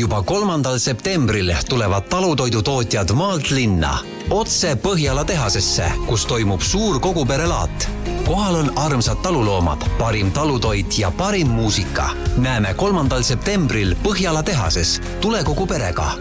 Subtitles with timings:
[0.00, 3.98] juba kolmandal septembril tulevad talutoidutootjad maalt linna
[4.30, 7.88] otse Põhjala tehasesse, kus toimub suur koguperelaat.
[8.26, 12.10] kohal on armsad taluloomad, parim talutoit ja parim muusika.
[12.36, 15.00] näeme kolmandal septembril Põhjala tehases.
[15.20, 16.12] tule kogu perega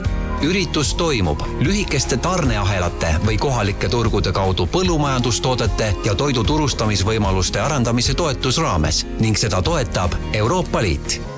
[0.41, 9.37] üritus toimub lühikeste tarneahelate või kohalike turgude kaudu põllumajandustoodete ja toidu turustamisvõimaluste arendamise toetusraames ning
[9.37, 11.28] seda toetab Euroopa Liit.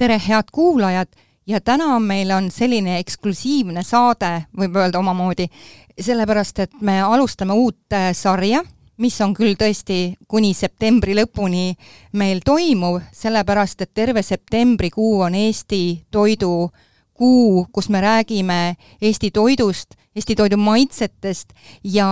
[0.00, 1.08] Tere, head kuulajad!
[1.46, 5.44] Ja täna meil on selline eksklusiivne saade, võib öelda omamoodi,
[6.00, 8.62] sellepärast et me alustame uut äh, sarja
[9.00, 11.74] mis on küll tõesti kuni septembri lõpuni
[12.16, 15.82] meil toimuv, sellepärast et terve septembrikuu on Eesti
[16.12, 16.70] toidu
[17.12, 18.60] kuu, kus me räägime
[19.00, 21.52] Eesti toidust, Eesti toidu maitsetest
[21.84, 22.08] ja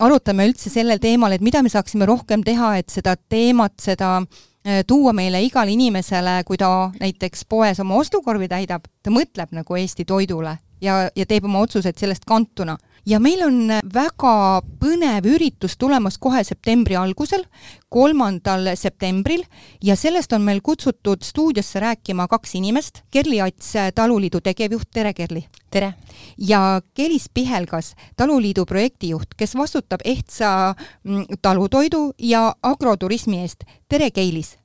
[0.00, 4.40] arutame üldse sellel teemal, et mida me saaksime rohkem teha, et seda teemat, seda äh,
[4.86, 10.04] tuua meile igale inimesele, kui ta näiteks poes oma ostukorvi täidab, ta mõtleb nagu Eesti
[10.04, 13.58] toidule ja, ja teeb oma otsused sellest kantuna ja meil on
[13.94, 14.34] väga
[14.80, 17.44] põnev üritus tulemas kohe septembri algusel,
[17.92, 19.42] kolmandal septembril
[19.82, 25.44] ja sellest on meil kutsutud stuudiosse rääkima kaks inimest, Kerli Ats, Taluliidu tegevjuht, tere Kerli!
[25.72, 25.94] tere!
[26.38, 34.61] ja Kelis Pihelgas, Taluliidu projektijuht, kes vastutab ehtsa mm, talutoidu ja agroturismi eest, tere Keilis!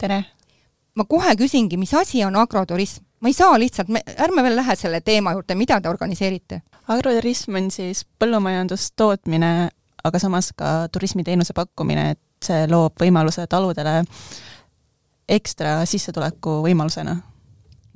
[0.00, 0.24] Tere!
[0.98, 3.04] ma kohe küsingi, mis asi on agroturism?
[3.20, 6.62] ma ei saa lihtsalt, me, ärme veel lähe selle teema juurde, mida te organiseerite?
[6.88, 9.52] agroturism on siis põllumajandustootmine,
[10.04, 14.00] aga samas ka turismiteenuse pakkumine, et see loob võimaluse taludele
[15.30, 17.18] ekstra sissetuleku võimalusena.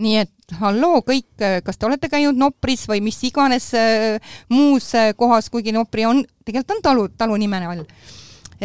[0.04, 1.32] nii et halloo kõik,
[1.64, 6.22] kas te olete käinud Nopris või mis iganes äh, muus äh, kohas, kuigi Nopri on,
[6.44, 7.88] tegelikult on talu, talu nime all.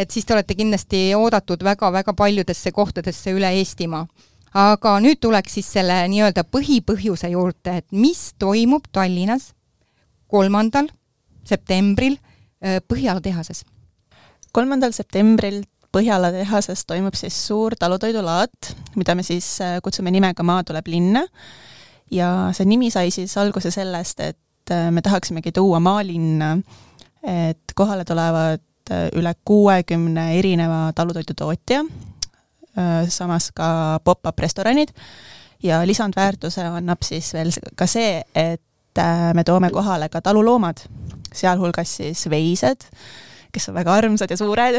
[0.01, 4.05] Et siis te olete kindlasti oodatud väga-väga paljudesse kohtadesse üle Eestimaa
[4.55, 9.51] aga nüüd tuleks siis selle nii-öelda põhipõhjuse juurde, et mis toimub Tallinnas
[10.29, 10.89] kolmandal
[11.47, 13.65] septembril äh, Põhjala tehases?
[14.53, 20.63] kolmandal septembril Põhjala tehases toimub siis suur talutoidulaat, mida me siis äh, kutsume nimega Maa
[20.63, 21.25] tuleb linna.
[22.11, 26.55] ja see nimi sai siis alguse sellest, et äh, me tahaksimegi tuua maalinna,
[27.21, 31.83] et kohale tulevad üle kuuekümne erineva talutoidutootja
[32.79, 34.89] Äh, samas ka pop-up restoranid.
[35.63, 40.85] Ja lisandväärtuse annab siis veel ka see, et äh, me toome kohale ka taluloomad,
[41.35, 42.85] sealhulgas siis veised,
[43.51, 44.77] kes on väga armsad ja suured.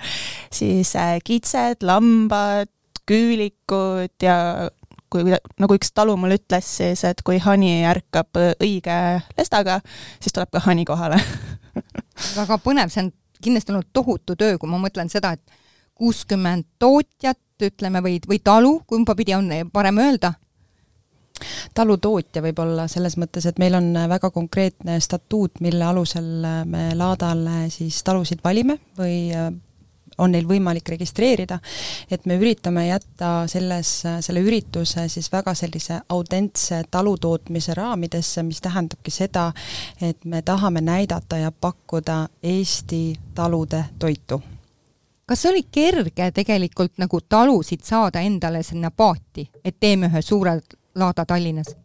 [0.58, 2.70] Siis äh, kitsed, lambad,
[3.10, 4.70] küülikud ja
[5.10, 9.00] kui, nagu üks talu mulle ütles siis, et kui hani ärkab õige
[9.36, 9.80] lestaga,
[10.22, 11.18] siis tuleb ka hani kohale.
[12.38, 13.12] Väga põnev, see on
[13.44, 15.60] kindlasti olnud tohutu töö, kui ma mõtlen seda, et
[15.94, 20.34] kuuskümmend tootjat, ütleme, või, või talu, kumba pidi on parem öelda?
[21.74, 27.98] talutootja võib-olla selles mõttes, et meil on väga konkreetne statuut, mille alusel me laadale siis
[28.06, 29.32] talusid valime või
[30.18, 31.58] on neil võimalik registreerida,
[32.10, 39.10] et me üritame jätta selles, selle ürituse siis väga sellise autentse talutootmise raamidesse, mis tähendabki
[39.10, 39.50] seda,
[40.00, 43.04] et me tahame näidata ja pakkuda Eesti
[43.34, 44.42] talude toitu
[45.26, 50.60] kas oli kerge tegelikult nagu talusid saada endale sinna paati, et teeme ühe suure
[50.94, 51.76] laada Tallinnas?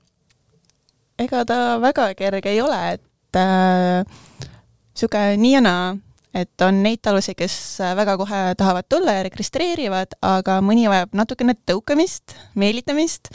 [1.19, 3.03] ega ta väga kerge ei ole, et
[3.35, 5.97] niisugune äh, nii ja naa,
[6.33, 7.55] et on neid talusid, kes
[7.97, 13.31] väga kohe tahavad tulla ja registreerivad, aga mõni vajab natukene tõukamist, meelitamist,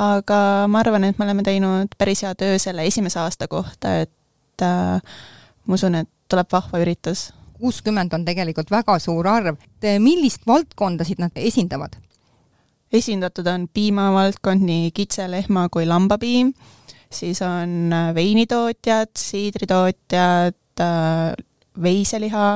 [0.00, 4.66] aga ma arvan, et me oleme teinud päris hea töö selle esimese aasta kohta, et
[4.66, 4.98] äh,
[5.66, 7.30] ma usun, et tuleb vahva üritus
[7.62, 9.56] kuuskümmend on tegelikult väga suur arv.
[10.02, 11.94] millist valdkondasid nad esindavad?
[12.92, 16.50] esindatud on piimavaldkond, nii kitse, lehma kui lambapiim,
[17.08, 21.32] siis on äh, veinitootjad, siidritootjad, äh,
[21.80, 22.46] veiseliha,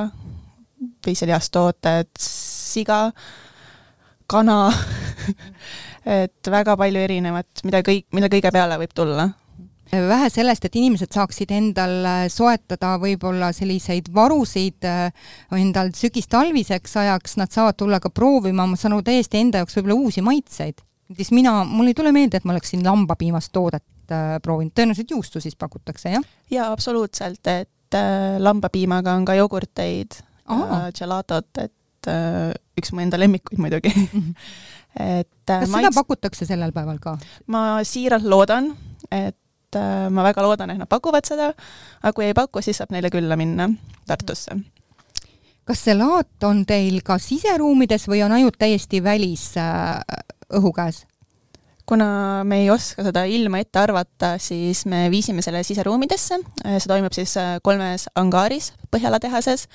[1.05, 3.07] veiselihast tooted, siga,
[4.27, 4.59] kana
[6.21, 9.29] et väga palju erinevat, mida kõik, mille kõige peale võib tulla
[9.91, 17.37] vähe sellest, et inimesed saaksid endal äh, soetada võib-olla selliseid varusid äh, endal sügis-talviseks ajaks,
[17.39, 20.83] nad saavad tulla ka proovima, ma saan aru, täiesti enda jaoks võib-olla uusi maitseid.
[21.07, 25.41] näiteks mina, mul ei tule meelde, et ma oleksin lambapiimast toodet äh, proovinud, tõenäoliselt juustu
[25.43, 26.27] siis pakutakse, jah?
[26.51, 33.19] jaa, absoluutselt, et äh, lambapiimaga on ka jogurteid ja gelatot, et äh, üks mu enda
[33.19, 34.31] lemmikuid muidugi mhm.
[35.19, 37.17] et äh, kas seda pakutakse sellel päeval ka?
[37.47, 38.73] ma siiralt loodan,
[39.11, 39.37] et
[39.67, 39.77] et
[40.15, 41.51] ma väga loodan, et nad pakuvad seda,
[42.01, 43.67] aga kui ei paku, siis saab neile külla minna
[44.07, 44.55] Tartusse.
[45.67, 49.49] kas see laat on teil ka siseruumides või on ainult täiesti välis,
[50.55, 51.03] õhu käes?
[51.87, 57.15] Kuna me ei oska seda ilma ette arvata, siis me viisime selle siseruumidesse, see toimub
[57.15, 59.67] siis kolmes angaaris Põhjala tehases.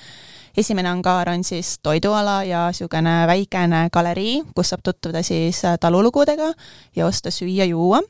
[0.57, 6.51] esimene angaar on siis toiduala ja niisugune väikene galerii, kus saab tutvuda siis talulugudega
[6.95, 8.01] ja osta süüa-juua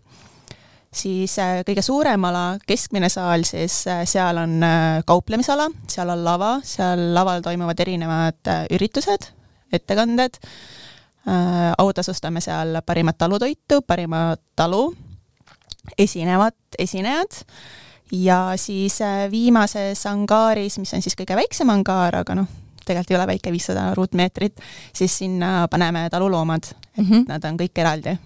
[0.93, 4.59] siis kõige suurem ala, keskmine saal, siis seal on
[5.07, 9.31] kauplemisala, seal on lava, seal laval toimuvad erinevad üritused,
[9.73, 10.37] ettekanded.
[10.43, 10.83] Äh,
[11.77, 14.93] autasustame seal parimat talutoitu, parimat talu,
[15.97, 17.43] esinevad esinejad
[18.13, 22.49] ja siis äh, viimases angaaris, mis on siis kõige väiksem angaar, aga noh,
[22.83, 24.61] tegelikult ei ole väike, viissada ruutmeetrit,
[24.93, 27.25] siis sinna paneme taluloomad, et mm -hmm.
[27.27, 28.17] nad on kõik eraldi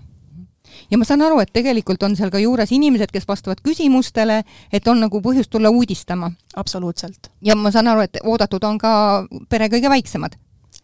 [0.92, 4.88] ja ma saan aru, et tegelikult on seal ka juures inimesed, kes vastavad küsimustele, et
[4.88, 6.32] on nagu põhjust tulla uudistama.
[6.56, 7.32] absoluutselt.
[7.42, 10.36] ja ma saan aru, et oodatud on ka pere kõige väiksemad?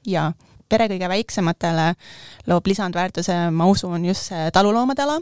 [0.06, 0.34] jaa
[0.70, 1.94] pere kõige väiksematele
[2.50, 5.18] loob lisandväärtuse, ma usun, just see taluloomade ala,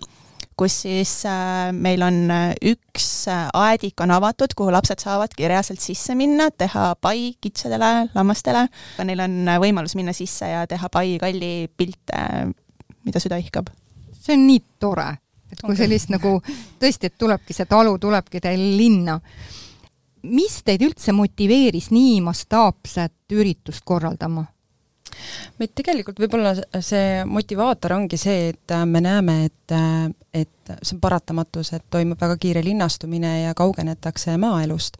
[0.58, 5.82] kus siis äh, meil on äh, üks äh, aedik on avatud, kuhu lapsed saavadki reaalselt
[5.84, 8.68] sisse minna, teha pai kitsedele, lammastele,
[9.08, 12.22] neil on võimalus minna sisse ja teha pai kalli pilte,
[13.06, 13.72] mida süda ihkab.
[14.22, 15.08] see on nii tore,
[15.50, 15.84] et kui okay.
[15.86, 16.38] sellist nagu
[16.80, 19.18] tõesti, et tulebki see talu, tulebki teil linna
[20.24, 24.46] mis teid üldse motiveeris nii mastaapset üritust korraldama?
[25.60, 29.76] Meid tegelikult võib-olla see motivaator ongi see, et me näeme, et,
[30.34, 34.96] et see on paratamatus, et toimub väga kiire linnastumine ja kaugenetakse maaelust.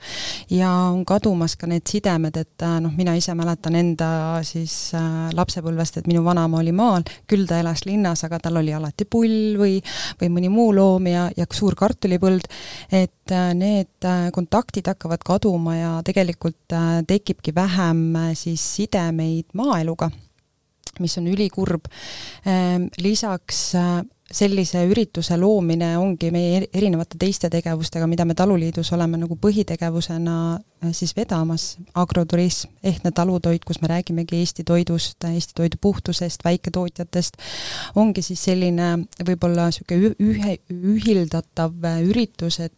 [0.52, 4.10] ja on kadumas ka need sidemed, et noh, mina ise mäletan enda
[4.44, 8.74] siis äh, lapsepõlvest, et minu vanaema oli maal, küll ta elas linnas, aga tal oli
[8.76, 9.78] alati pull või,
[10.20, 12.52] või mõni muu loom ja, ja suur kartulipõld,
[12.92, 19.56] et äh, need äh, kontaktid hakkavad kaduma ja tegelikult äh, tekibki vähem äh, siis sidemeid
[19.56, 20.12] maaeluga
[21.00, 21.88] mis on ülikurb.
[22.46, 24.02] Ehm, lisaks äh,
[24.32, 30.92] sellise ürituse loomine ongi meie erinevate teiste tegevustega, mida me Taluliidus oleme nagu põhitegevusena äh,
[30.96, 37.38] siis vedamas, agroturism, ehtne talutoit, kus me räägimegi Eesti toidust, Eesti toidu puhtusest, väiketootjatest,
[37.96, 38.94] ongi siis selline
[39.28, 40.58] võib-olla niisugune ühe,
[40.96, 42.78] ühildatav äh, üritus, et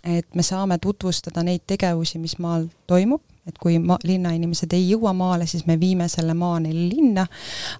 [0.00, 3.20] et me saame tutvustada neid tegevusi, mis maal toimub,
[3.50, 7.26] et kui ma-, linnainimesed ei jõua maale, siis me viime selle maa neile linna,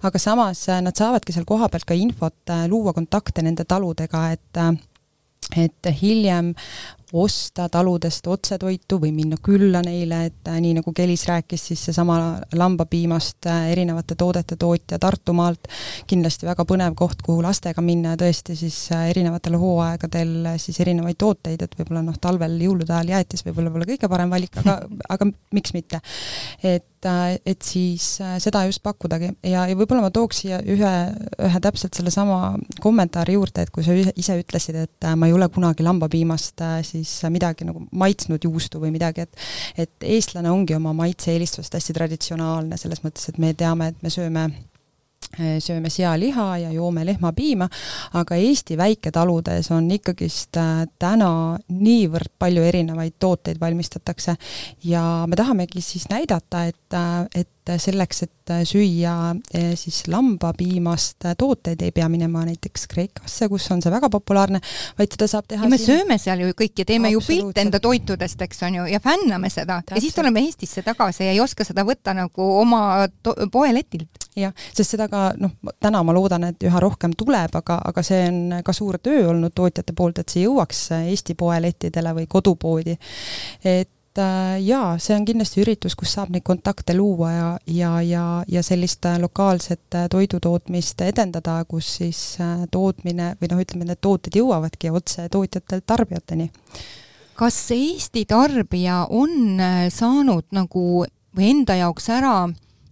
[0.07, 4.61] aga samas äh, nad saavadki seal kohapeal ka infot, äh, luua kontakte nende taludega, et
[4.61, 4.73] äh,
[5.57, 6.53] et hiljem
[7.13, 12.17] osta taludest otsetoitu või minna külla neile, et äh, nii nagu Kelis rääkis, siis seesama
[12.55, 15.67] lambapiimast äh, erinevate toodete tootja Tartumaalt,
[16.07, 21.19] kindlasti väga põnev koht, kuhu lastega minna ja tõesti siis äh, erinevatel hooaegadel siis erinevaid
[21.19, 24.79] tooteid, et võib-olla noh, talvel jõulude ajal jäätis võib-olla pole kõige parem valik, aga,
[25.09, 26.01] aga miks mitte.
[26.63, 28.05] et, et siis
[28.43, 29.31] seda just pakkudagi.
[29.47, 30.93] Ja, ja võib-olla ma tooks siia ühe,
[31.47, 35.85] ühe täpselt sellesama kommentaari juurde, et kui sa ise ütlesid, et ma ei ole kunagi
[35.85, 41.95] lambapiimast siis midagi nagu maitsnud juustu või midagi, et et eestlane ongi oma maitse-eelistust hästi
[41.97, 44.49] traditsionaalne selles mõttes, et me teame, et me sööme
[45.63, 47.67] sööme sealiha ja joome lehmapiima,
[48.19, 54.35] aga Eesti väiketaludes on ikkagist äh, täna niivõrd palju erinevaid tooteid valmistatakse.
[54.83, 57.25] Ja me tahamegi siis näidata, et, äh,
[57.61, 59.15] et selleks, et süüa
[59.53, 64.61] eh, siis lambapiimast tooteid, ei pea minema näiteks Kreekasse, kus on see väga populaarne,
[64.97, 66.01] vaid seda saab teha ja me siin...
[66.01, 69.51] sööme seal ju kõik ja teeme ju pilte enda toitudest, eks on ju, ja fänname
[69.53, 69.97] seda Täpselt.
[69.97, 73.07] ja siis tuleme Eestisse tagasi ja ei oska seda võtta nagu oma
[73.51, 78.03] poeletilt jah, sest seda ka noh, täna ma loodan, et üha rohkem tuleb, aga, aga
[78.05, 82.97] see on ka suur töö olnud tootjate poolt, et see jõuaks Eesti poelettidele või kodupoodi.
[83.63, 87.91] et et äh, jaa, see on kindlasti üritus, kus saab neid kontakte luua ja, ja,
[88.03, 92.19] ja, ja sellist äh, lokaalset äh, toidutootmist edendada, kus siis
[92.71, 96.49] tootmine või noh, ütleme, need tooted jõuavadki otse tootjatelt tarbijateni.
[97.39, 101.05] kas Eesti tarbija on saanud nagu
[101.37, 102.35] või enda jaoks ära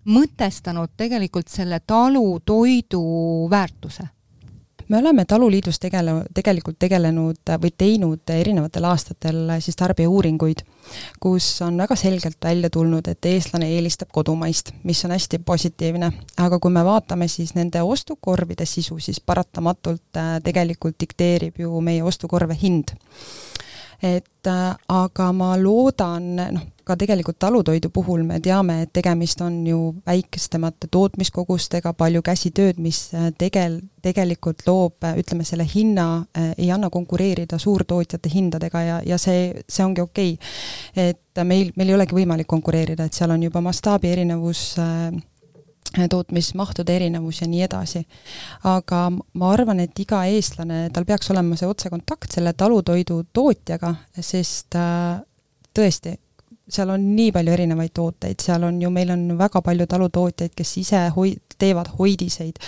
[0.07, 3.03] mõtestanud tegelikult selle talutoidu
[3.51, 4.07] väärtuse?
[4.89, 10.63] Me oleme Taluliidus tegele-, tegelikult tegelenud või teinud erinevatel aastatel siis tarbijauuringuid,
[11.21, 16.11] kus on väga selgelt välja tulnud, et eestlane eelistab kodumaist, mis on hästi positiivne.
[16.37, 22.03] aga kui me vaatame siis nende ostukorvide sisu, siis paratamatult äh, tegelikult dikteerib ju meie
[22.03, 22.95] ostukorve hind
[24.01, 29.61] et äh, aga ma loodan, noh, ka tegelikult talutoidu puhul me teame, et tegemist on
[29.67, 36.51] ju väikestemate tootmiskogustega, palju käsitööd, mis äh, tegel-, tegelikult loob, äh, ütleme, selle hinna äh,
[36.57, 41.09] ei anna konkureerida suurtootjate hindadega ja, ja see, see ongi okei okay..
[41.09, 45.11] et meil, meil ei olegi võimalik konkureerida, et seal on juba mastaabi erinevus äh,
[46.09, 48.03] tootmismahtude erinevus ja nii edasi.
[48.69, 54.77] aga ma arvan, et iga eestlane, tal peaks olema see otsekontakt selle talutoidu tootjaga, sest
[55.75, 56.13] tõesti,
[56.69, 60.75] seal on nii palju erinevaid tooteid, seal on ju, meil on väga palju talutootjaid, kes
[60.81, 62.59] ise hoi-, teevad hoidiseid,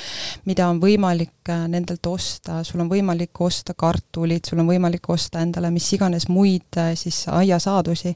[0.49, 5.43] mida on võimalik äh, nendelt osta, sul on võimalik osta kartulit, sul on võimalik osta
[5.45, 8.15] endale mis iganes muid äh, siis aiasaadusi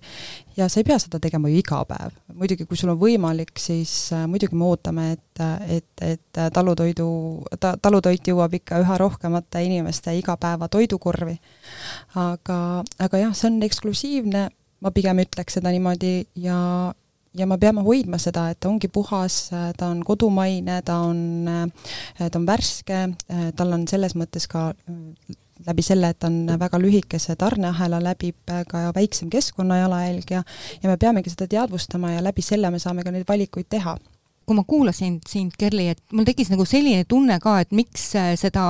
[0.58, 2.18] ja sa ei pea seda tegema ju iga päev.
[2.34, 5.46] muidugi, kui sul on võimalik, siis äh, muidugi me ootame, et,
[5.78, 7.08] et, et talutoidu,
[7.60, 11.40] ta-, talutoit jõuab ikka üha rohkemate inimeste igapäevatoidukorvi.
[12.20, 12.60] aga,
[13.00, 14.50] aga jah, see on eksklusiivne
[14.86, 16.14] ma pigem ütleks seda niimoodi
[16.44, 16.58] ja,
[17.34, 21.50] ja me peame hoidma seda, et ta ongi puhas, ta on kodumaine, ta on,
[22.20, 23.02] ta on värske,
[23.58, 24.70] tal on selles mõttes ka
[25.66, 30.44] läbi selle, et on väga lühikese tarneahela, läbib ka väiksem keskkonnajalajälg ja
[30.84, 33.98] ja me peamegi seda teadvustama ja läbi selle me saame ka neid valikuid teha.
[34.46, 38.66] Kui ma kuulasin sind, Kerli, et mul tekkis nagu selline tunne ka, et miks seda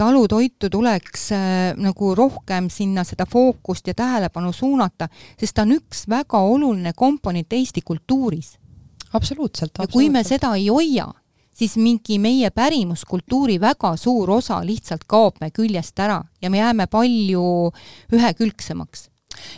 [0.00, 1.42] talutoitu tuleks äh,
[1.76, 7.52] nagu rohkem sinna seda fookust ja tähelepanu suunata, sest ta on üks väga oluline komponent
[7.52, 8.56] Eesti kultuuris.
[9.12, 9.78] absoluutselt, absoluutselt.
[9.78, 11.08] ja kui me seda ei hoia,
[11.52, 16.86] siis mingi meie pärimuskultuuri väga suur osa lihtsalt kaob me küljest ära ja me jääme
[16.86, 17.44] palju
[18.12, 19.08] ühekülgsemaks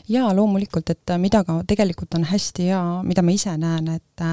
[0.08, 4.26] jaa, loomulikult, et mida ka tegelikult on hästi hea, mida ma ise näen, et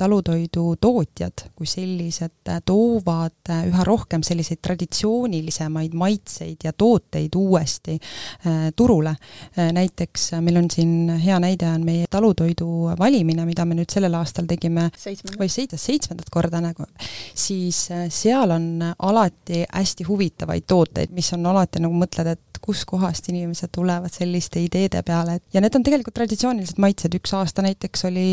[0.00, 7.98] talutoidu tootjad kui sellised äh, toovad äh, üha rohkem selliseid traditsioonilisemaid maitseid ja tooteid uuesti
[7.98, 9.14] äh, turule.
[9.56, 14.46] näiteks meil on siin hea näide on meie talutoidu valimine, mida me nüüd sellel aastal
[14.48, 14.88] tegime
[15.38, 16.86] või seitsmendat, seitsmendat korda nagu,
[17.34, 23.72] siis seal on alati hästi huvitavaid tooteid, mis on alati nagu mõtled, et kuskohast inimesed
[23.72, 28.28] tulevad selliste ideede peale, et ja need on tegelikult traditsioonilised maitsed, üks aasta näiteks oli,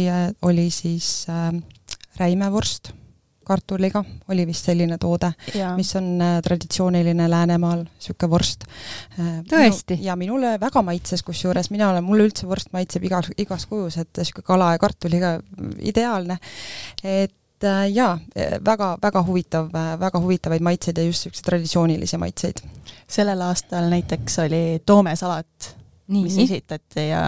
[0.46, 1.52] oli siis äh,
[2.20, 2.94] räimevorst
[3.48, 5.30] kartuliga, oli vist selline toode,
[5.78, 9.38] mis on äh, traditsiooniline Läänemaal, niisugune vorst äh,.
[9.48, 9.96] tõesti?
[10.04, 14.12] ja minule väga maitses, kusjuures mina olen, mulle üldse vorst maitseb igas, igas kujus, et
[14.20, 15.38] niisugune kala ja kartuliga
[15.80, 16.40] ideaalne.
[17.04, 18.18] et äh, jaa,
[18.66, 22.66] väga, väga huvitav, väga huvitavaid maitseid ja just niisuguseid traditsioonilisi maitseid
[23.08, 25.77] sellel aastal näiteks oli toomesalat,
[26.08, 27.22] mis esitati ja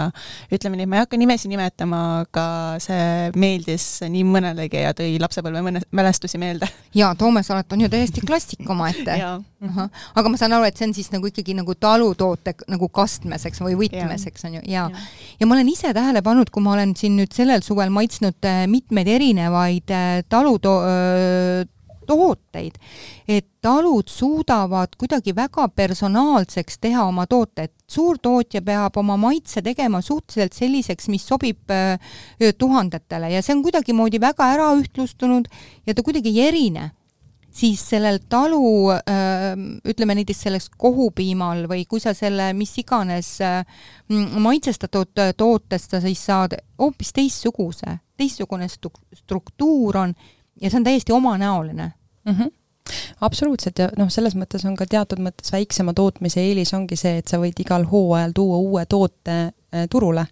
[0.53, 2.45] ütleme nii, ma ei hakka nimesi nimetama, aga
[2.83, 6.69] see meeldis nii mõnelegi ja tõi lapsepõlve mõne, mälestusi meelde.
[6.95, 9.19] jaa, toomesalat on ju täiesti klassik omaette.
[10.15, 13.75] aga ma saan aru, et see on siis nagu ikkagi nagu talutoote nagu kastmeseks või
[13.83, 15.07] võtmeseks on ju, jaa ja.
[15.39, 18.63] ja ma olen ise tähele pannud, kui ma olen siin nüüd sellel suvel maitsnud äh,
[18.71, 20.81] mitmeid erinevaid äh, taluto-,
[22.09, 22.77] tooteid,
[23.27, 27.75] et talud suudavad kuidagi väga personaalseks teha oma tooted.
[27.89, 31.71] suurtootja peab oma maitse tegema suhteliselt selliseks, mis sobib
[32.57, 35.49] tuhandetele ja see on kuidagimoodi väga äraühtlustunud
[35.87, 36.91] ja ta kuidagi ei erine
[37.51, 38.91] siis sellel talu
[39.89, 43.37] ütleme näiteks selles kohupiimal või kui sa selle mis iganes
[44.09, 50.13] maitsestatud tootest sa siis saad hoopis teistsuguse, teistsugune struktuur on
[50.61, 51.91] ja see on täiesti omanäoline
[52.25, 52.33] mm.
[52.33, 52.55] -hmm
[53.21, 57.31] absoluutselt ja noh, selles mõttes on ka teatud mõttes väiksema tootmise eelis ongi see, et
[57.31, 60.25] sa võid igal hooajal tuua uue toote äh, turule.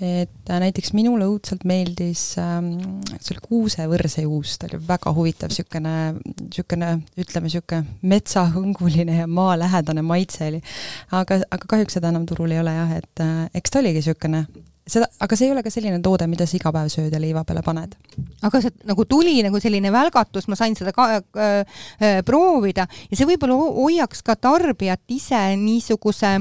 [0.00, 2.74] et äh, näiteks minule õudselt meeldis ähm,,
[3.18, 5.96] see oli kuusevõrsejuust, oli väga huvitav niisugune,
[6.44, 10.62] niisugune ütleme, niisugune metsahõnguline ja maalähedane maitse oli.
[11.10, 14.46] aga, aga kahjuks seda enam turul ei ole jah, et äh, eks ta oligi niisugune
[14.88, 17.44] seda, aga see ei ole ka selline toode, mida sa iga päev sööd ja leiva
[17.48, 17.96] peale paned.
[18.42, 23.16] aga see nagu tuli nagu selline välgatus, ma sain seda ka äh, äh, proovida ja
[23.18, 26.38] see võib-olla hoiaks ka tarbijat ise niisuguse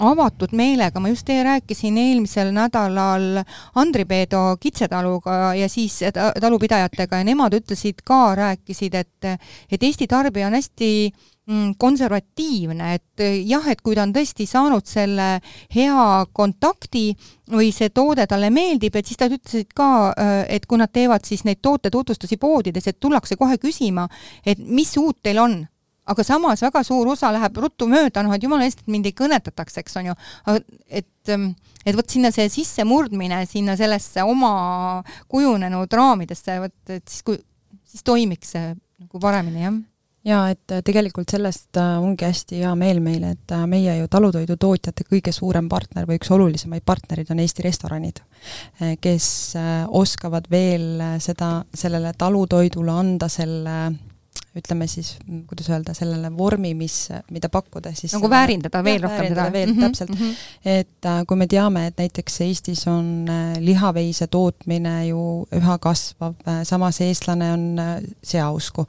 [0.00, 3.42] avatud meelega, ma just rääkisin eelmisel nädalal
[3.74, 6.00] Andri Peedo kitsetaluga ja siis
[6.40, 9.28] talupidajatega ja nemad ütlesid ka, rääkisid, et
[9.70, 14.44] et Eesti tarbija on hästi äh, Mm, konservatiivne, et jah, et kui ta on tõesti
[14.46, 15.40] saanud selle
[15.74, 16.02] hea
[16.36, 17.08] kontakti
[17.50, 21.26] või see toode talle meeldib, et siis nad ütlesid ka, eh, et kui nad teevad
[21.26, 24.06] siis neid tootetutvustusi poodides, et tullakse kohe küsima,
[24.46, 25.56] et mis uut teil on
[26.06, 29.16] aga samas väga suur osa läheb ruttu mööda, noh et jumala eest, et mind ei
[29.16, 30.16] kõnetataks, eks on ju,
[30.88, 31.50] et, ehm,
[31.84, 34.54] et vot sinna see sissemurdmine sinna sellesse oma
[35.28, 37.38] kujunenud raamidesse, vot et siis kui,
[37.86, 39.80] siis toimiks see nagu paremini, jah?
[40.20, 44.08] Jaa, et äh, tegelikult sellest äh, ongi hästi hea meel meil, et äh, meie ju
[44.12, 48.20] talutoidutootjate kõige suurem partner või üks olulisemaid partnerid on Eesti restoranid,
[49.00, 49.30] kes
[49.96, 53.78] oskavad veel seda, sellele talutoidule anda selle
[54.56, 55.12] ütleme siis,
[55.46, 56.96] kuidas öelda, sellele vormi, mis,
[57.30, 59.44] mida pakkuda siis nagu väärindada veel rohkem seda.
[59.52, 60.16] veel mm, -hmm, täpselt mm.
[60.16, 60.34] -hmm.
[60.64, 66.34] et äh, kui me teame, et näiteks Eestis on äh, lihaveise tootmine ju üha kasvav
[66.48, 68.86] äh,, samas eestlane on äh, seausku,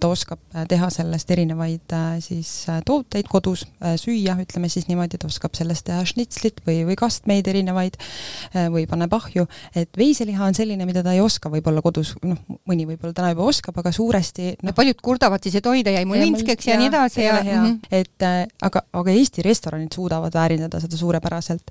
[0.00, 4.88] ta oskab äh, teha sellest erinevaid äh, siis äh, tooteid kodus äh, süüa, ütleme siis
[4.88, 9.90] niimoodi, ta oskab sellest teha šnitslit või, või kastmeid erinevaid äh, või paneb ahju, et
[9.98, 13.78] veiseliha on selline, mida ta ei oska võib-olla kodus, noh, mõni võib-olla täna juba oskab,
[13.82, 16.90] aga suuresti no, paljud kurdavad siis, et oi, ta jäi mul vintskeks ja, ja nii
[16.90, 17.78] edasi ja mm -hmm.
[17.90, 21.62] et äh, aga, aga Eesti restoranid suudavad väärindada seda suurepäraselt.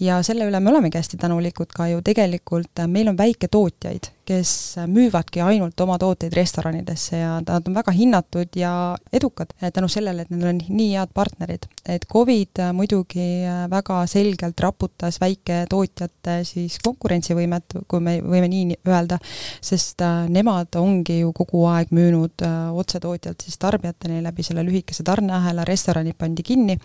[0.00, 4.50] ja selle üle me olemegi hästi tänulikud ka ju tegelikult, äh, meil on väiketootjaid kes
[4.90, 8.72] müüvadki ainult oma tooteid restoranidesse ja nad on väga hinnatud ja
[9.12, 11.66] edukad tänu sellele, et neil on nii head partnerid.
[11.88, 19.18] et Covid muidugi väga selgelt raputas väiketootjate siis konkurentsivõimet, kui me võime nii öelda,
[19.60, 26.16] sest nemad ongi ju kogu aeg müünud otsetootjalt siis tarbijateni läbi selle lühikese tarneahela, restoranid
[26.18, 26.78] pandi kinni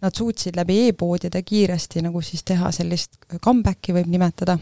[0.00, 4.58] nad suutsid läbi e-poodide kiiresti nagu siis teha sellist comeback'i võib nimetada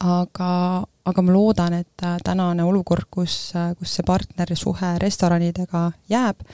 [0.00, 6.44] aga, aga ma loodan, et äh, tänane olukord, kus, äh, kus see partnersuhe restoranidega jääb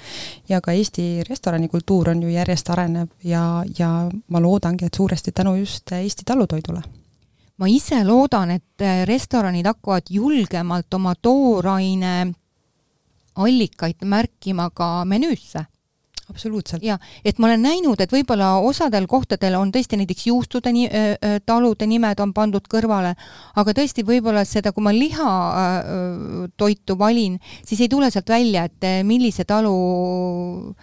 [0.48, 3.90] ja ka Eesti restoranikultuur on ju järjest arenev ja, ja
[4.28, 6.82] ma loodangi, et suuresti tänu just Eesti talutoidule.
[7.58, 12.32] Ma ise loodan, et äh, restoranid hakkavad julgemalt oma tooraine
[13.34, 15.66] allikaid märkima ka menüüsse
[16.31, 16.83] absoluutselt.
[16.83, 20.90] jaa, et ma olen näinud, et võib-olla osadel kohtadel on tõesti näiteks juustude ni-,
[21.47, 23.14] talude nimed on pandud kõrvale,
[23.57, 29.45] aga tõesti võib-olla seda, kui ma lihatoitu valin, siis ei tule sealt välja, et millise
[29.45, 30.75] talu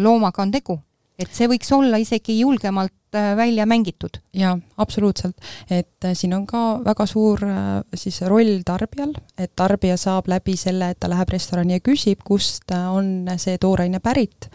[0.00, 0.78] loomaga on tegu.
[1.18, 4.10] Et see võiks olla isegi julgemalt Äh, välja mängitud.
[4.32, 5.36] jaa, absoluutselt.
[5.70, 10.56] et äh, siin on ka väga suur äh, siis roll tarbijal, et tarbija saab läbi
[10.56, 14.50] selle, et ta läheb restorani ja küsib, kust on see tooraine pärit,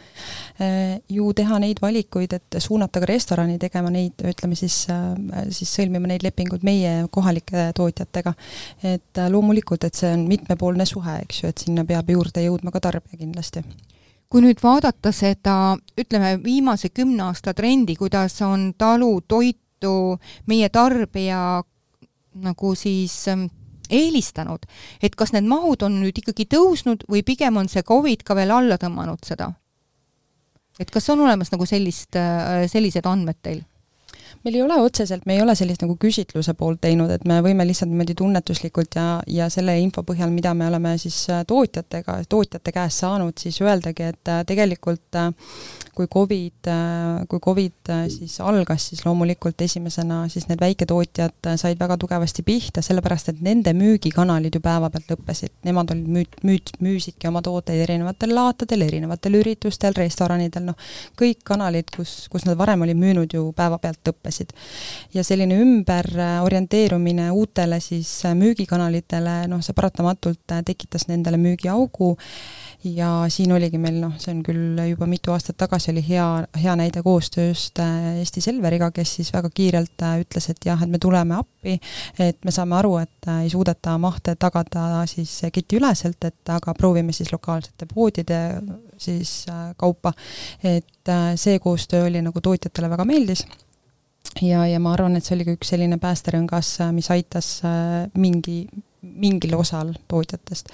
[1.10, 4.86] ju teha neid valikuid, et suunata ka restorani tegema neid, ütleme siis,
[5.50, 8.36] siis sõlmima neid lepinguid meie kohalike tootjatega.
[8.84, 12.86] et loomulikult, et see on mitmepoolne suhe, eks ju, et sinna peab juurde jõudma ka
[12.92, 13.66] tarbija kindlasti
[14.34, 20.18] kui nüüd vaadata seda, ütleme, viimase kümne aasta trendi, kuidas on talutoitu
[20.50, 21.62] meie tarbija
[22.42, 23.46] nagu siis ähm,
[23.94, 24.66] eelistanud,
[25.06, 28.56] et kas need mahud on nüüd ikkagi tõusnud või pigem on see Covid ka veel
[28.56, 29.52] alla tõmmanud seda?
[30.82, 33.62] et kas on olemas nagu sellist, äh, sellised andmed teil?
[34.44, 37.66] Meil ei ole otseselt, me ei ole sellist nagu küsitluse poolt teinud, et me võime
[37.68, 42.74] lihtsalt niimoodi tunnetuslikult ja, ja selle info põhjal, mida me oleme siis äh, tootjatega, tootjate
[42.76, 45.32] käest saanud, siis öeldagi, et äh, tegelikult äh,
[45.96, 46.70] kui Covid,
[47.30, 53.30] kui Covid siis algas, siis loomulikult esimesena siis need väiketootjad said väga tugevasti pihta, sellepärast
[53.30, 55.54] et nende müügikanalid ju päevapealt lõppesid.
[55.68, 61.94] Nemad olid müüd, müüd, müüsidki oma tooteid erinevatel laatadel, erinevatel üritustel, restoranidel, noh, kõik kanalid,
[61.96, 64.54] kus, kus nad varem olid müünud ju päevapealt lõppesid
[65.14, 72.16] ja selline ümberorienteerumine uutele siis müügikanalitele, noh, see paratamatult tekitas nendele müügiaugu
[72.84, 76.26] ja siin oligi meil noh, see on küll juba mitu aastat tagasi, oli hea,
[76.60, 80.92] hea näide koostööst äh, Eesti Selveriga, kes siis väga kiirelt äh, ütles, et jah, et
[80.92, 81.78] me tuleme appi,
[82.22, 87.16] et me saame aru, et äh, ei suudeta mahte tagada siis ketiüleselt, et aga proovime
[87.16, 88.40] siis lokaalsete poodide
[88.98, 89.46] siis
[89.78, 90.14] kaupa.
[90.64, 93.46] et see koostöö oli nagu tootjatele väga meeldis
[94.42, 97.50] ja, ja ma arvan, et see oli ka üks selline päästerõngas, mis aitas
[98.18, 98.66] mingi,
[99.02, 100.72] mingil osal tootjatest.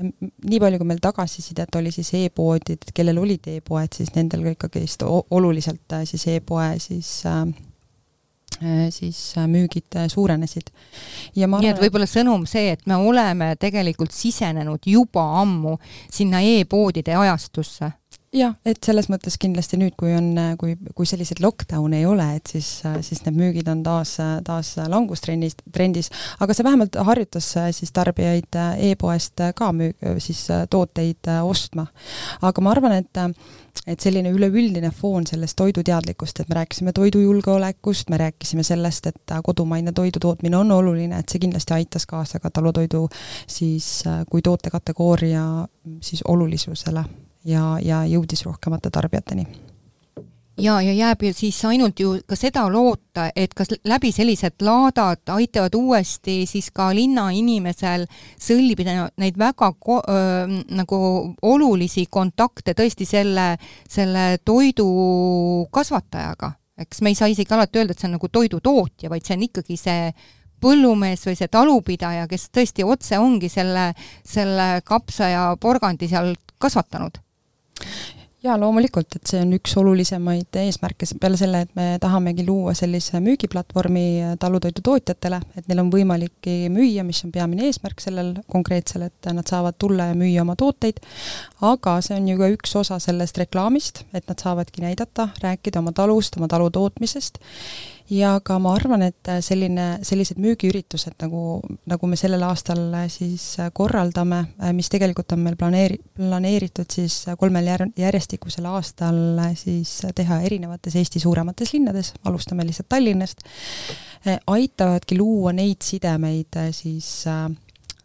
[0.00, 0.10] Äh,
[0.48, 5.04] nii palju, kui meil tagasisidet oli siis e-poodid, kellel olid e-poed, siis nendel ka ikkagist
[5.06, 7.20] oluliselt äh, siis e-poe siis
[8.94, 9.18] siis
[9.50, 10.68] müügid suurenesid.
[11.34, 15.74] ja ma arvan, nii et võib-olla sõnum see, et me oleme tegelikult sisenenud juba ammu
[16.06, 17.90] sinna e-poodide ajastusse
[18.34, 22.54] jah, et selles mõttes kindlasti nüüd, kui on, kui, kui selliseid lockdown'e ei ole, et
[22.54, 22.68] siis,
[23.06, 24.16] siis need müügid on taas,
[24.46, 26.10] taas langustrendis, trendis,
[26.42, 28.58] aga see vähemalt harjutas siis tarbijaid
[28.90, 31.86] e-poest ka müü-, siis tooteid ostma.
[32.42, 33.22] aga ma arvan, et
[33.90, 39.92] et selline üleüldine foon sellest toiduteadlikkust, et me rääkisime toidujulgeolekust, me rääkisime sellest, et kodumaine
[39.92, 43.08] toidu tootmine on oluline, et see kindlasti aitas kaasa ka talutoidu
[43.50, 43.90] siis
[44.30, 45.44] kui tootekategooria
[46.00, 47.04] siis olulisusele
[47.44, 49.46] ja, ja jõudis rohkemate tarbijateni
[50.58, 55.22] ja, ja jääb ju siis ainult ju ka seda loota, et kas läbi sellised laadad
[55.34, 58.06] aitavad uuesti siis ka linnainimesel
[58.40, 61.00] sõlmida neid väga ko-, öö, nagu
[61.42, 63.54] olulisi kontakte tõesti selle,
[63.88, 66.52] selle toidu kasvatajaga.
[66.78, 69.44] eks me ei saa isegi alati öelda, et see on nagu toidutootja, vaid see on
[69.46, 70.08] ikkagi see
[70.64, 73.92] põllumees või see talupidaja, kes tõesti otse ongi selle,
[74.24, 77.23] selle kapsa ja porgandi seal kasvatanud?
[78.44, 83.20] Jaa, loomulikult, et see on üks olulisemaid eesmärke, peale selle, et me tahamegi luua sellise
[83.24, 89.48] müügiplatvormi talutoidutootjatele, et neil on võimalik müüa, mis on peamine eesmärk sellel konkreetsel, et nad
[89.48, 91.00] saavad tulla ja müüa oma tooteid,
[91.64, 95.96] aga see on ju ka üks osa sellest reklaamist, et nad saavadki näidata, rääkida oma
[95.96, 97.40] talust, oma talu tootmisest
[98.10, 104.42] ja ka ma arvan, et selline, sellised müügiüritused, nagu, nagu me sellel aastal siis korraldame,
[104.76, 109.20] mis tegelikult on meil planeeri-, planeeritud siis kolmel jär-, järjestikusel aastal
[109.58, 113.46] siis teha erinevates Eesti suuremates linnades, alustame lihtsalt Tallinnast,
[114.46, 117.48] aitavadki luua neid sidemeid siis äh,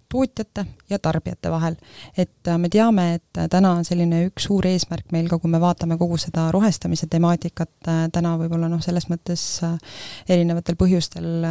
[0.09, 1.75] tootjate ja tarbijate vahel.
[2.17, 5.51] et äh, me teame, et äh, täna on selline üks suur eesmärk meil ka, kui
[5.51, 9.45] me vaatame kogu seda rohestamise temaatikat, äh, täna võib-olla noh, selles mõttes
[10.29, 11.45] erinevatel põhjustel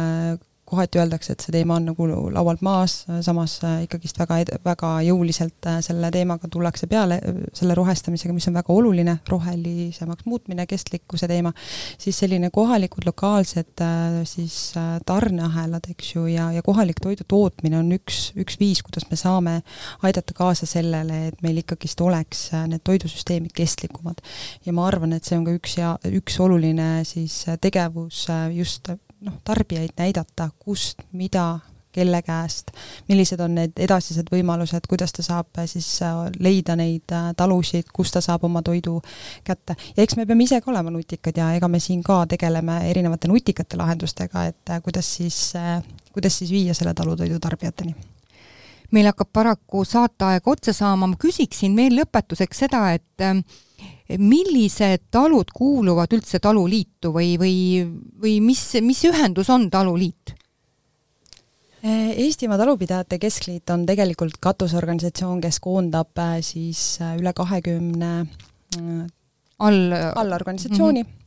[0.69, 5.67] kohati öeldakse, et see teema on nagu laualt maas, samas äh, ikkagist väga, väga jõuliselt
[5.69, 7.19] äh, selle teemaga tullakse peale,
[7.57, 11.53] selle rohestamisega, mis on väga oluline, rohelisemaks muutmine, kestlikkuse teema,
[12.01, 14.59] siis selline kohalikud, lokaalsed äh, siis
[15.09, 19.59] tarneahelad, eks ju, ja, ja kohalik toidu tootmine on üks, üks viis, kuidas me saame
[20.05, 24.21] aidata kaasa sellele, et meil ikkagist oleks need toidusüsteemid kestlikumad.
[24.65, 28.91] ja ma arvan, et see on ka üks ja üks oluline siis tegevus just
[29.25, 31.59] noh, tarbijaid näidata, kust, mida,
[31.91, 32.71] kelle käest,
[33.07, 37.89] millised on need edasised võimalused, kuidas ta saab äh, siis äh, leida neid äh, talusid,
[37.93, 38.99] kus ta saab oma toidu
[39.43, 39.75] kätte.
[39.97, 43.31] ja eks me peame ise ka olema nutikad ja ega me siin ka tegeleme erinevate
[43.31, 45.41] nutikate lahendustega, et kuidas siis,
[46.13, 47.95] kuidas siis viia selle talutoidu tarbijateni
[48.95, 56.13] meil hakkab paraku saateaeg otsa saama, ma küsiksin veel lõpetuseks seda, et millised talud kuuluvad
[56.17, 57.55] üldse taluliitu või, või,
[58.21, 60.35] või mis, mis ühendus on taluliit?
[61.79, 68.09] Eestimaa Talupidajate Keskliit on tegelikult katusorganisatsioon, kes koondab äh, siis üle kahekümne
[69.59, 69.79] all,
[70.19, 71.07] allorganisatsiooni mm.
[71.07, 71.18] -hmm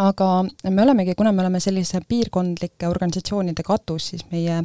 [0.00, 0.28] aga
[0.70, 4.60] me olemegi, kuna me oleme sellise piirkondlike organisatsioonide katus, siis meie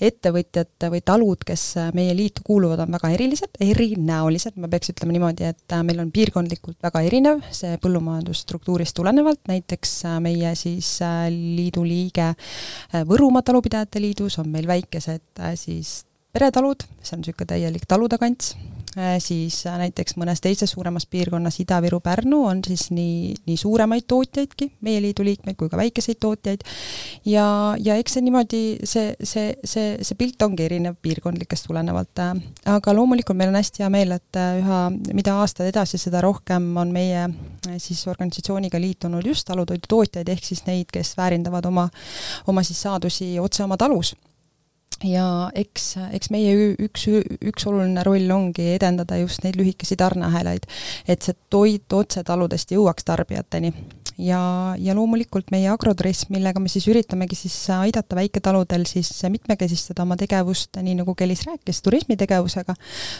[0.00, 1.64] ettevõtjad või talud, kes
[1.96, 6.78] meie liitu kuuluvad, on väga erilised, erinäolised, ma peaks ütlema niimoodi, et meil on piirkondlikult
[6.84, 10.96] väga erinev see põllumajandusstruktuurist tulenevalt, näiteks meie siis
[11.30, 12.32] liidu liige
[13.08, 16.00] Võrumaa Talupidajate Liidus on meil väikesed siis
[16.34, 18.73] peretalud, see on niisugune täielik talude kants, Äh,
[19.18, 24.70] siis äh, näiteks mõnes teises suuremas piirkonnas, Ida-Viru, Pärnu, on siis nii, nii suuremaid tootjaidki,
[24.86, 26.64] meie liidu liikmeid, kui ka väikeseid tootjaid,
[27.28, 27.46] ja,
[27.82, 32.24] ja eks see niimoodi, see, see, see, see pilt ongi erinev piirkondlikest tulenevalt,
[32.74, 34.82] aga loomulikult meil on hästi hea meel, et äh, üha,
[35.16, 37.26] mida aastad edasi, seda rohkem on meie
[37.82, 41.88] siis organisatsiooniga liitunud just talutoidutootjaid, ehk siis neid, kes väärindavad oma,
[42.50, 44.14] oma siis saadusi otse oma talus
[45.02, 47.08] ja eks, eks meie üks,
[47.42, 50.68] üks oluline roll ongi edendada just neid lühikesi tarneahelaid,
[51.08, 53.74] et see toit otse taludest jõuaks tarbijateni.
[54.14, 60.14] Ja, ja loomulikult meie Agroturism, millega me siis üritamegi siis aidata väiketaludel siis mitmekesistada oma
[60.18, 62.76] tegevust, nii nagu Kelis rääkis, turismitegevusega,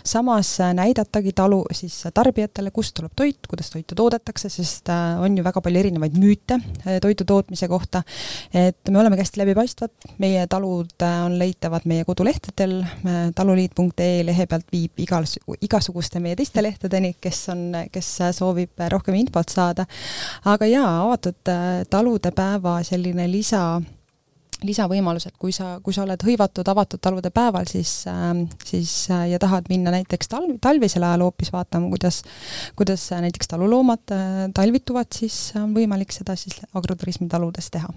[0.06, 5.42] samas näidatagi talu siis tarbijatele, kust tuleb toit, kuidas toitu toodetakse, sest äh, on ju
[5.46, 8.04] väga palju erinevaid müüte äh, toidu tootmise kohta,
[8.54, 11.34] et me olemegi hästi läbipaistvad, meie talud äh, on
[11.64, 12.82] leitavad meie kodulehtedel,
[13.34, 19.48] taluliit.ee lehe pealt viib igas, igasuguste meie teiste lehtedeni, kes on, kes soovib rohkem infot
[19.48, 19.86] saada,
[20.44, 23.80] aga jaa, avatud äh, talude päeva selline lisa,
[24.64, 29.30] lisavõimalus, et kui sa, kui sa oled hõivatud avatud talude päeval, siis, ähm, siis äh,
[29.32, 32.22] ja tahad minna näiteks talv, talvisel ajal hoopis vaatama, kuidas,
[32.76, 34.18] kuidas äh, näiteks taluloomad
[34.54, 37.88] talvituvad, siis on võimalik seda siis agroturismi taludes teha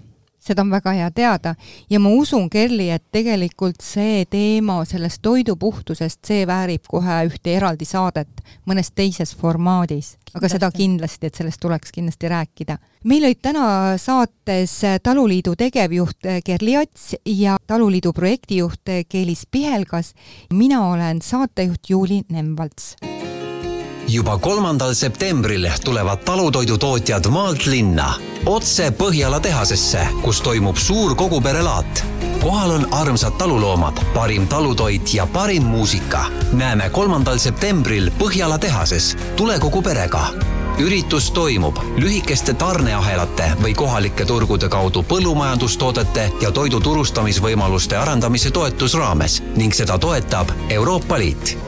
[0.48, 1.54] seda on väga hea teada
[1.90, 7.88] ja ma usun, Kerli, et tegelikult see teema sellest toidupuhtusest, see väärib kohe ühte eraldi
[7.88, 12.78] saadet mõnes teises formaadis, aga seda kindlasti, et sellest tuleks kindlasti rääkida.
[13.04, 20.14] meil olid täna saates Taluliidu tegevjuht Kerli Ots ja Taluliidu projektijuht Keelis Pihelgas.
[20.52, 23.07] mina olen saatejuht Juuli Nemvalts
[24.08, 28.14] juba kolmandal septembril tulevad talutoidutootjad maalt linna
[28.46, 32.04] otse Põhjala tehasesse, kus toimub suur koguperelaat.
[32.42, 36.24] kohal on armsad taluloomad, parim talutoit ja parim muusika.
[36.52, 39.16] näeme kolmandal septembril Põhjala tehases.
[39.36, 40.28] tule kogu perega
[40.78, 49.74] üritus toimub lühikeste tarneahelate või kohalike turgude kaudu põllumajandustoodete ja toidu turustamisvõimaluste arendamise toetusraames ning
[49.74, 51.67] seda toetab Euroopa Liit